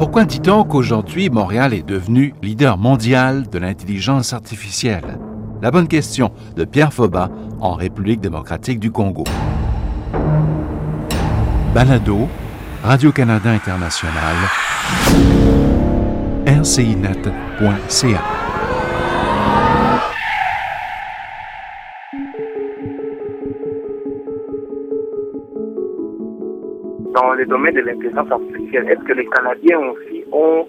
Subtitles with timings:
[0.00, 5.18] Pourquoi dit-on qu'aujourd'hui Montréal est devenu leader mondial de l'intelligence artificielle?
[5.60, 7.28] La bonne question de Pierre Foba
[7.60, 9.24] en République démocratique du Congo.
[11.74, 12.30] Balado,
[12.82, 14.36] Radio-Canada International,
[16.46, 18.39] rcinet.ca.
[27.40, 30.68] le domaine de l'intelligence artificielle, est-ce que les Canadiens aussi ont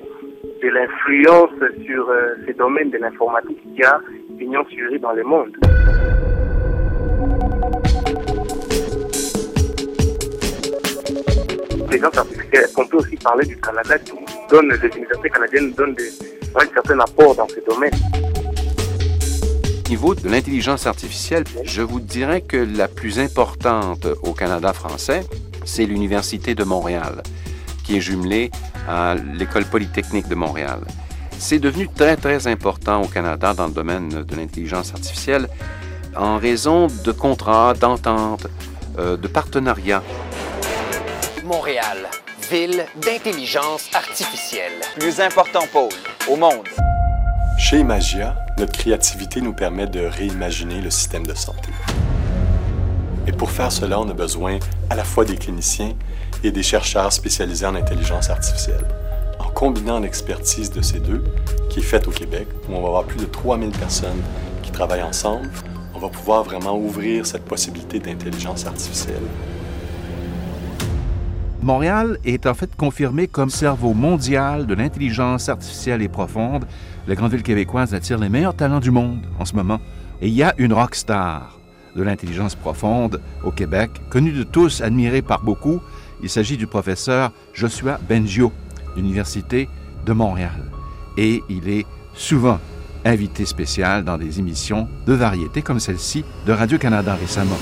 [0.63, 1.49] de l'influence
[1.85, 5.51] sur euh, ces domaines de l'informatique qui a opinion sur dans le monde?
[11.77, 14.13] L'intelligence artificielle, qu'on peut aussi parler du Canada qui
[14.49, 16.09] donne, les universités canadiennes donnent des,
[16.55, 17.91] un certain apport dans ce domaine?
[19.85, 25.23] Au niveau de l'intelligence artificielle, je vous dirais que la plus importante au Canada français,
[25.65, 27.23] c'est l'Université de Montréal,
[27.83, 28.51] qui est jumelée
[28.87, 30.79] à l'École polytechnique de Montréal.
[31.37, 35.47] C'est devenu très, très important au Canada dans le domaine de l'intelligence artificielle
[36.15, 38.47] en raison de contrats, d'ententes,
[38.99, 40.03] euh, de partenariats.
[41.43, 42.07] Montréal,
[42.49, 44.81] ville d'intelligence artificielle.
[44.99, 45.89] Plus important pôle
[46.29, 46.67] au monde.
[47.57, 51.69] Chez Imagia, notre créativité nous permet de réimaginer le système de santé.
[53.31, 55.93] Et pour faire cela, on a besoin à la fois des cliniciens
[56.43, 58.85] et des chercheurs spécialisés en intelligence artificielle.
[59.39, 61.23] En combinant l'expertise de ces deux,
[61.69, 64.21] qui est faite au Québec, où on va avoir plus de 3000 personnes
[64.61, 65.49] qui travaillent ensemble,
[65.95, 69.23] on va pouvoir vraiment ouvrir cette possibilité d'intelligence artificielle.
[71.61, 76.65] Montréal est en fait confirmé comme cerveau mondial de l'intelligence artificielle et profonde.
[77.07, 79.79] La grande ville québécoise attire les meilleurs talents du monde en ce moment.
[80.21, 81.60] Et il y a une rockstar
[81.95, 85.81] de l'intelligence profonde au Québec, connue de tous, admirée par beaucoup.
[86.23, 88.51] Il s'agit du professeur Joshua Bengio,
[88.95, 89.67] de l'Université
[90.05, 90.71] de Montréal.
[91.17, 92.59] Et il est souvent
[93.03, 97.57] invité spécial dans des émissions de variété comme celle-ci de Radio-Canada récemment.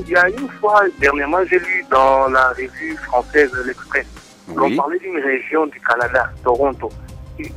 [0.00, 4.06] Il y a une fois, dernièrement, j'ai lu dans la revue française L'Express,
[4.48, 6.90] on parlait d'une région du Canada, Toronto,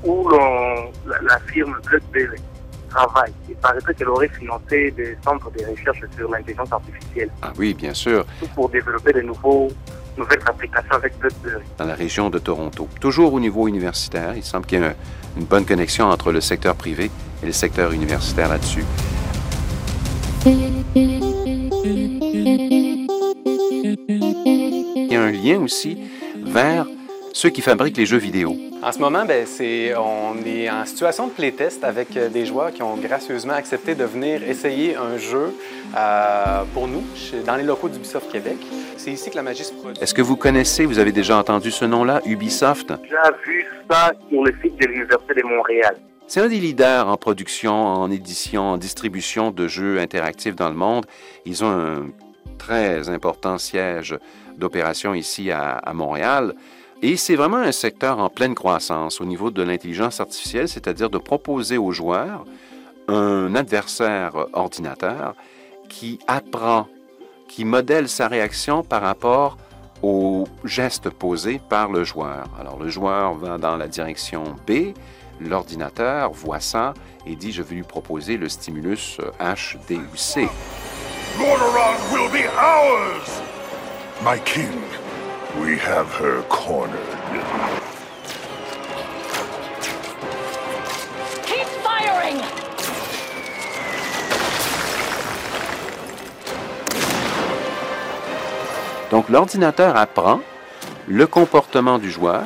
[0.04, 2.40] où la, la, firme BlackBerry
[2.90, 3.34] travaille.
[3.50, 7.30] Il paraîtrait qu'elle aurait financé des centres de recherche sur l'intelligence artificielle.
[7.42, 8.26] Ah oui, bien sûr.
[8.40, 9.70] Tout pour développer de nouveaux
[10.18, 11.64] nouvelles applications avec BlackBerry.
[11.78, 12.88] Dans la région de Toronto.
[13.02, 14.96] Toujours au niveau universitaire, il semble qu'il y ait
[15.38, 17.12] une bonne connexion entre le secteur privé
[17.44, 18.86] et le secteur universitaire là-dessus.
[20.46, 20.75] Il
[25.46, 25.98] lien aussi
[26.36, 26.86] vers
[27.34, 28.56] ceux qui fabriquent les jeux vidéo.
[28.82, 32.72] En ce moment, ben, c'est, on est en situation de playtest avec euh, des joueurs
[32.72, 35.54] qui ont gracieusement accepté de venir essayer un jeu
[35.98, 37.04] euh, pour nous
[37.46, 38.58] dans les locaux d'Ubisoft Québec.
[38.96, 40.02] C'est ici que la magie se produit.
[40.02, 42.94] Est-ce que vous connaissez, vous avez déjà entendu ce nom-là, Ubisoft?
[43.04, 45.96] J'ai vu ça sur le site de l'Université de Montréal.
[46.28, 50.76] C'est un des leaders en production, en édition, en distribution de jeux interactifs dans le
[50.76, 51.06] monde.
[51.46, 52.08] Ils ont un
[52.58, 54.16] très important siège
[54.58, 56.54] d'opération ici à, Montréal.
[57.02, 61.18] Et c'est vraiment un secteur en pleine croissance au niveau de l'intelligence artificielle, c'est-à-dire de
[61.18, 62.46] proposer aux joueurs
[63.08, 65.36] un adversaire ordinateur
[65.90, 66.88] qui apprend,
[67.48, 69.58] qui modèle sa réaction par rapport
[70.02, 72.46] aux gestes posés par le joueur.
[72.60, 74.94] Alors le joueur va dans la direction B,
[75.40, 76.94] L'ordinateur voit ça
[77.26, 80.48] et dit, je vais lui proposer le stimulus H, D ou C.
[84.26, 84.82] My king,
[85.62, 86.98] we have her cornered.
[91.46, 92.42] Keep firing!
[99.12, 100.42] Donc l'ordinateur apprend
[101.08, 102.42] le comportement du joueur,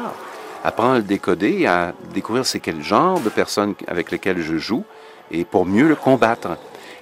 [0.65, 4.83] apprend à le décoder, à découvrir c'est quel genre de personne avec lesquelles je joue
[5.31, 6.57] et pour mieux le combattre.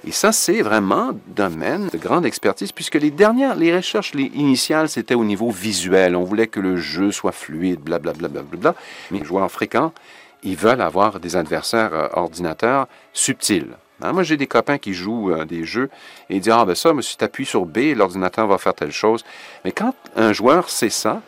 [0.08, 4.30] Et ça, c'est vraiment un domaine de grande expertise, puisque les dernières, les recherches les
[4.34, 6.16] initiales, c'était au niveau visuel.
[6.16, 8.28] On voulait que le jeu soit fluide, blablabla.
[8.28, 8.74] Bla, bla, bla,
[9.10, 9.92] Mais les joueurs fréquents,
[10.42, 13.76] ils veulent avoir des adversaires euh, ordinateurs subtils.
[14.00, 15.90] Hein, moi, j'ai des copains qui jouent euh, des jeux
[16.30, 18.92] et ils disent Ah, ben ça, si tu appuies sur B, l'ordinateur va faire telle
[18.92, 19.26] chose.
[19.66, 21.20] Mais quand un joueur sait ça,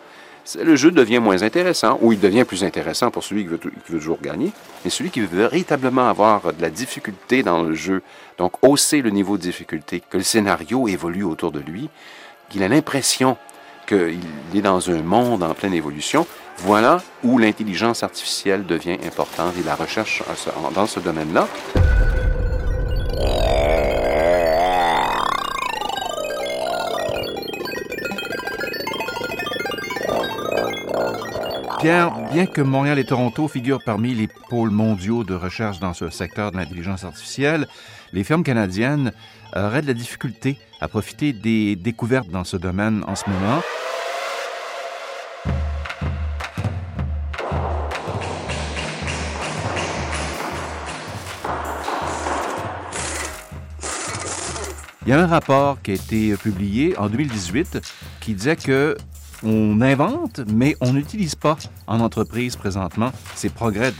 [0.62, 4.18] le jeu devient moins intéressant, ou il devient plus intéressant pour celui qui veut, toujours
[4.20, 4.52] gagner,
[4.84, 8.02] mais celui qui veut véritablement avoir de la difficulté dans le jeu,
[8.38, 11.88] donc hausser le niveau de difficulté, que le scénario évolue autour de lui,
[12.48, 13.36] qu'il a l'impression
[13.86, 14.18] qu'il
[14.54, 16.26] est dans un monde en pleine évolution,
[16.58, 20.22] voilà où l'intelligence artificielle devient importante et la recherche
[20.74, 21.48] dans ce domaine-là.
[31.80, 36.10] Pierre, bien que Montréal et Toronto figurent parmi les pôles mondiaux de recherche dans ce
[36.10, 37.66] secteur de l'intelligence artificielle,
[38.12, 39.12] les firmes canadiennes
[39.56, 43.62] auraient de la difficulté à profiter des découvertes dans ce domaine en ce moment.
[55.06, 57.78] Il y a un rapport qui a été publié en 2018
[58.20, 58.98] qui disait que
[59.42, 61.56] on invente, mais on n'utilise pas
[61.86, 63.92] en entreprise présentement ces progrès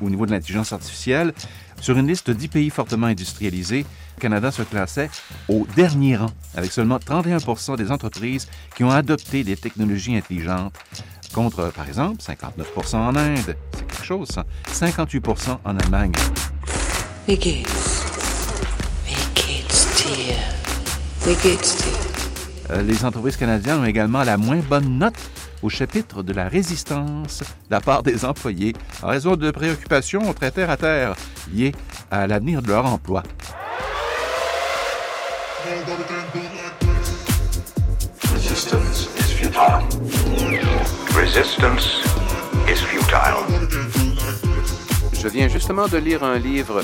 [0.00, 1.32] au niveau de l'intelligence artificielle.
[1.80, 3.86] Sur une liste de 10 pays fortement industrialisés,
[4.16, 5.10] le Canada se classait
[5.48, 10.74] au dernier rang, avec seulement 31% des entreprises qui ont adopté des technologies intelligentes,
[11.32, 13.56] contre, par exemple, 59% en Inde.
[13.72, 14.44] C'est quelque chose, ça.
[14.72, 16.12] 58% en Allemagne.
[22.82, 25.14] Les entreprises canadiennes ont également la moins bonne note
[25.62, 30.50] au chapitre de la résistance de la part des employés en raison de préoccupations très
[30.50, 31.14] terre à terre
[31.52, 31.72] liées
[32.10, 33.22] à l'avenir de leur emploi.
[38.32, 39.84] Resistance is futile.
[41.14, 42.02] Resistance
[42.68, 43.60] is futile.
[45.12, 46.82] Je viens justement de lire un livre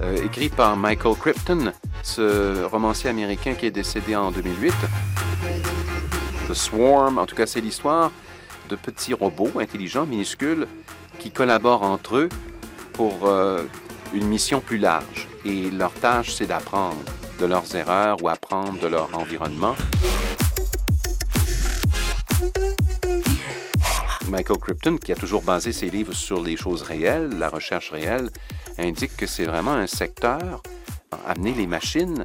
[0.00, 1.72] euh, écrit par Michael Crichton,
[2.02, 4.72] ce romancier américain qui est décédé en 2008.
[6.54, 8.10] Swarm, en tout cas, c'est l'histoire
[8.68, 10.66] de petits robots intelligents, minuscules,
[11.18, 12.28] qui collaborent entre eux
[12.92, 13.64] pour euh,
[14.12, 15.28] une mission plus large.
[15.44, 16.96] Et leur tâche, c'est d'apprendre
[17.40, 19.74] de leurs erreurs ou apprendre de leur environnement.
[24.28, 28.30] Michael Crichton, qui a toujours basé ses livres sur les choses réelles, la recherche réelle,
[28.78, 30.62] indique que c'est vraiment un secteur,
[31.26, 32.24] amener les machines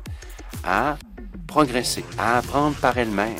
[0.63, 0.97] à
[1.47, 3.35] progresser, à apprendre par elles-mêmes.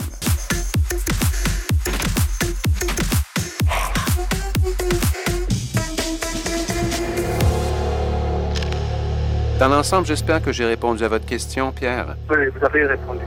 [9.59, 12.15] Dans l'ensemble, j'espère que j'ai répondu à votre question, Pierre.
[12.29, 13.25] Oui, vous avez répondu.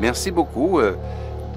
[0.00, 0.94] Merci beaucoup euh,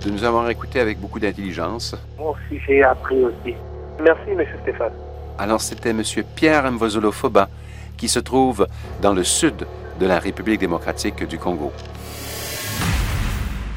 [0.03, 1.95] de nous avoir écoutés avec beaucoup d'intelligence.
[2.17, 3.53] Moi aussi, j'ai appris aussi.
[4.01, 4.43] Merci, M.
[4.63, 4.93] Stéphane.
[5.37, 6.01] Alors, c'était M.
[6.35, 7.49] Pierre Mvozolofoba,
[7.97, 8.65] qui se trouve
[8.99, 9.67] dans le sud
[9.99, 11.71] de la République démocratique du Congo.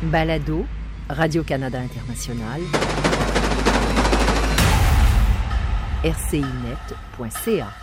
[0.04, 0.64] Balado,
[1.10, 2.62] Radio-Canada International,
[6.02, 7.81] rcinet.ca